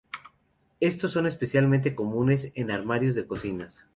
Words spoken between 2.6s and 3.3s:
armarios de